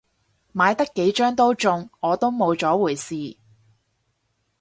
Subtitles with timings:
[0.51, 3.37] 買得幾張都中，我都冇咗回事